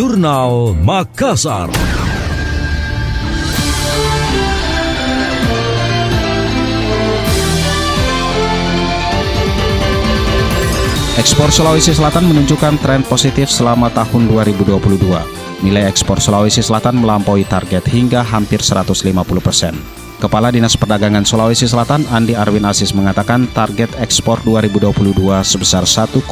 Jurnal 0.00 0.80
Makassar. 0.80 1.68
Ekspor 11.20 11.52
Sulawesi 11.52 11.92
Selatan 11.92 12.32
menunjukkan 12.32 12.80
tren 12.80 13.04
positif 13.04 13.52
selama 13.52 13.92
tahun 13.92 14.24
2022. 14.32 15.68
Nilai 15.68 15.84
ekspor 15.84 16.16
Sulawesi 16.16 16.64
Selatan 16.64 16.96
melampaui 17.04 17.44
target 17.44 17.84
hingga 17.92 18.24
hampir 18.24 18.64
150 18.64 19.04
persen. 19.44 19.76
Kepala 20.16 20.48
Dinas 20.48 20.80
Perdagangan 20.80 21.28
Sulawesi 21.28 21.68
Selatan 21.68 22.08
Andi 22.08 22.32
Arwin 22.32 22.64
Asis 22.64 22.96
mengatakan 22.96 23.52
target 23.52 23.92
ekspor 24.00 24.40
2022 24.48 25.12
sebesar 25.44 25.84
1,5 25.84 26.24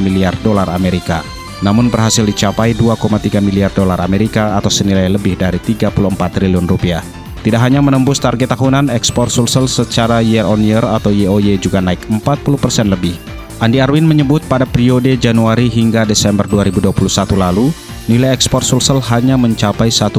miliar 0.00 0.32
dolar 0.40 0.72
Amerika. 0.72 1.20
Namun 1.60 1.92
berhasil 1.92 2.24
dicapai 2.24 2.72
2,3 2.72 3.40
miliar 3.44 3.68
dolar 3.72 4.00
Amerika 4.00 4.56
atau 4.56 4.72
senilai 4.72 5.08
lebih 5.12 5.36
dari 5.36 5.60
34 5.60 5.92
triliun 6.16 6.64
rupiah. 6.64 7.04
Tidak 7.40 7.60
hanya 7.60 7.80
menembus 7.80 8.20
target 8.20 8.52
tahunan, 8.52 8.92
ekspor 8.92 9.32
Sulsel 9.32 9.64
secara 9.68 10.20
year 10.20 10.44
on 10.44 10.60
year 10.60 10.84
atau 10.84 11.08
YOY 11.08 11.56
juga 11.56 11.80
naik 11.80 12.04
40 12.08 12.60
persen 12.60 12.92
lebih 12.92 13.16
Andi 13.60 13.76
Arwin 13.76 14.08
menyebut 14.08 14.40
pada 14.48 14.64
periode 14.64 15.20
Januari 15.20 15.68
hingga 15.68 16.08
Desember 16.08 16.48
2021 16.48 16.96
lalu, 17.36 17.68
nilai 18.08 18.32
ekspor 18.32 18.64
Sulsel 18.64 19.04
hanya 19.12 19.36
mencapai 19.36 19.92
1,6 19.92 20.16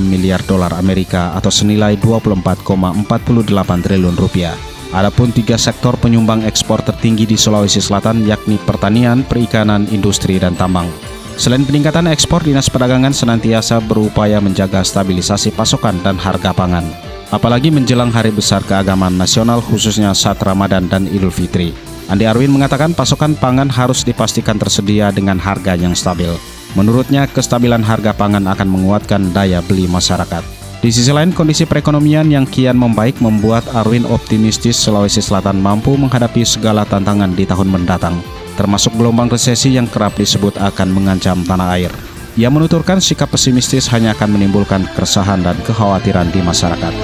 miliar 0.00 0.40
dolar 0.48 0.72
Amerika 0.72 1.36
atau 1.36 1.52
senilai 1.52 2.00
24,48 2.00 3.84
triliun 3.84 4.16
rupiah. 4.16 4.56
Adapun 4.88 5.28
tiga 5.36 5.60
sektor 5.60 6.00
penyumbang 6.00 6.48
ekspor 6.48 6.80
tertinggi 6.80 7.28
di 7.28 7.36
Sulawesi 7.36 7.76
Selatan 7.76 8.24
yakni 8.24 8.56
pertanian, 8.56 9.20
perikanan, 9.20 9.84
industri, 9.92 10.40
dan 10.40 10.56
tambang. 10.56 10.88
Selain 11.36 11.62
peningkatan 11.62 12.08
ekspor, 12.08 12.40
Dinas 12.40 12.72
Perdagangan 12.72 13.12
senantiasa 13.12 13.84
berupaya 13.84 14.40
menjaga 14.40 14.80
stabilisasi 14.80 15.52
pasokan 15.52 16.00
dan 16.00 16.16
harga 16.16 16.56
pangan. 16.56 16.88
Apalagi 17.28 17.68
menjelang 17.68 18.08
hari 18.08 18.32
besar 18.32 18.64
keagamaan 18.64 19.20
nasional 19.20 19.60
khususnya 19.60 20.16
saat 20.16 20.40
Ramadan 20.40 20.88
dan 20.88 21.04
Idul 21.06 21.30
Fitri. 21.30 21.76
Andi 22.08 22.24
Arwin 22.24 22.48
mengatakan 22.48 22.96
pasokan 22.96 23.36
pangan 23.36 23.68
harus 23.68 24.00
dipastikan 24.02 24.56
tersedia 24.56 25.12
dengan 25.12 25.36
harga 25.36 25.76
yang 25.76 25.92
stabil. 25.92 26.32
Menurutnya, 26.72 27.28
kestabilan 27.28 27.84
harga 27.84 28.16
pangan 28.16 28.48
akan 28.48 28.68
menguatkan 28.72 29.36
daya 29.36 29.60
beli 29.60 29.84
masyarakat. 29.84 30.57
Di 30.78 30.94
sisi 30.94 31.10
lain, 31.10 31.34
kondisi 31.34 31.66
perekonomian 31.66 32.30
yang 32.30 32.46
kian 32.46 32.78
membaik 32.78 33.18
membuat 33.18 33.66
Arwin 33.74 34.06
optimistis 34.06 34.78
Sulawesi 34.78 35.18
Selatan 35.18 35.58
mampu 35.58 35.98
menghadapi 35.98 36.46
segala 36.46 36.86
tantangan 36.86 37.34
di 37.34 37.42
tahun 37.42 37.66
mendatang, 37.66 38.22
termasuk 38.54 38.94
gelombang 38.94 39.26
resesi 39.26 39.74
yang 39.74 39.90
kerap 39.90 40.14
disebut 40.14 40.54
akan 40.54 40.94
mengancam 40.94 41.42
tanah 41.42 41.74
air. 41.74 41.90
Ia 42.38 42.46
menuturkan 42.46 43.02
sikap 43.02 43.34
pesimistis 43.34 43.90
hanya 43.90 44.14
akan 44.14 44.38
menimbulkan 44.38 44.86
keresahan 44.94 45.42
dan 45.42 45.58
kekhawatiran 45.66 46.30
di 46.30 46.38
masyarakat. 46.46 46.94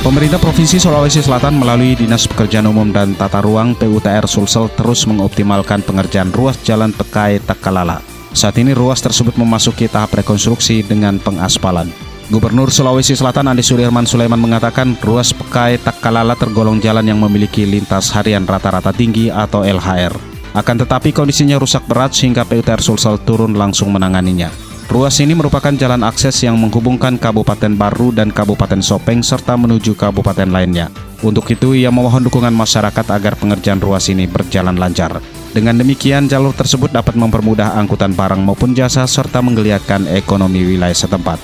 Pemerintah 0.00 0.40
Provinsi 0.40 0.80
Sulawesi 0.80 1.20
Selatan 1.20 1.60
melalui 1.60 1.92
Dinas 1.92 2.24
Pekerjaan 2.24 2.64
Umum 2.64 2.88
dan 2.88 3.12
Tata 3.12 3.44
Ruang 3.44 3.76
PUTR 3.76 4.24
Sulsel 4.24 4.72
terus 4.72 5.04
mengoptimalkan 5.04 5.84
pengerjaan 5.84 6.32
ruas 6.32 6.56
jalan 6.64 6.96
Pekai 6.96 7.44
Takalala. 7.44 8.09
Saat 8.30 8.62
ini 8.62 8.70
ruas 8.70 9.02
tersebut 9.02 9.34
memasuki 9.34 9.90
tahap 9.90 10.14
rekonstruksi 10.14 10.86
dengan 10.86 11.18
pengaspalan. 11.18 11.90
Gubernur 12.30 12.70
Sulawesi 12.70 13.18
Selatan 13.18 13.50
Andi 13.50 13.66
Sudirman 13.66 14.06
Sulaiman 14.06 14.38
mengatakan 14.38 14.94
ruas 15.02 15.34
Pekai 15.34 15.82
Takalala 15.82 16.38
tergolong 16.38 16.78
jalan 16.78 17.02
yang 17.02 17.18
memiliki 17.18 17.66
lintas 17.66 18.14
harian 18.14 18.46
rata-rata 18.46 18.94
tinggi 18.94 19.34
atau 19.34 19.66
LHR. 19.66 20.14
Akan 20.54 20.78
tetapi 20.78 21.10
kondisinya 21.10 21.58
rusak 21.58 21.82
berat 21.90 22.14
sehingga 22.14 22.46
PUTR 22.46 22.78
Sulsel 22.78 23.18
turun 23.26 23.58
langsung 23.58 23.90
menanganinya. 23.90 24.50
Ruas 24.90 25.18
ini 25.22 25.34
merupakan 25.34 25.70
jalan 25.70 26.02
akses 26.02 26.42
yang 26.42 26.58
menghubungkan 26.58 27.14
Kabupaten 27.14 27.78
Baru 27.78 28.10
dan 28.10 28.34
Kabupaten 28.34 28.82
Sopeng 28.82 29.22
serta 29.22 29.54
menuju 29.54 29.94
kabupaten 29.94 30.50
lainnya. 30.50 30.90
Untuk 31.22 31.46
itu, 31.46 31.78
ia 31.78 31.94
memohon 31.94 32.26
dukungan 32.26 32.50
masyarakat 32.50 33.06
agar 33.10 33.38
pengerjaan 33.38 33.78
ruas 33.78 34.10
ini 34.10 34.26
berjalan 34.26 34.74
lancar. 34.74 35.22
Dengan 35.50 35.82
demikian, 35.82 36.30
jalur 36.30 36.54
tersebut 36.54 36.94
dapat 36.94 37.18
mempermudah 37.18 37.74
angkutan 37.74 38.14
barang 38.14 38.38
maupun 38.38 38.70
jasa 38.70 39.02
serta 39.02 39.42
menggeliatkan 39.42 40.06
ekonomi 40.06 40.62
wilayah 40.62 40.94
setempat. 40.94 41.42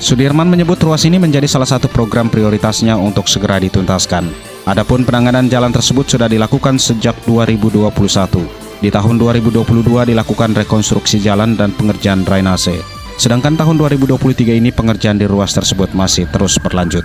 Sudirman 0.00 0.48
menyebut 0.48 0.80
ruas 0.80 1.04
ini 1.04 1.20
menjadi 1.20 1.44
salah 1.44 1.68
satu 1.68 1.86
program 1.86 2.32
prioritasnya 2.32 2.96
untuk 2.96 3.28
segera 3.28 3.60
dituntaskan. 3.60 4.32
Adapun 4.64 5.04
penanganan 5.04 5.52
jalan 5.52 5.70
tersebut 5.70 6.08
sudah 6.08 6.32
dilakukan 6.32 6.80
sejak 6.80 7.14
2021. 7.28 7.92
Di 8.82 8.90
tahun 8.90 9.14
2022 9.20 9.62
dilakukan 10.10 10.58
rekonstruksi 10.58 11.22
jalan 11.22 11.54
dan 11.54 11.70
pengerjaan 11.76 12.26
drainase. 12.26 12.82
Sedangkan 13.20 13.54
tahun 13.54 13.78
2023 13.78 14.58
ini 14.58 14.74
pengerjaan 14.74 15.20
di 15.20 15.28
ruas 15.28 15.54
tersebut 15.54 15.92
masih 15.94 16.26
terus 16.32 16.58
berlanjut. 16.58 17.04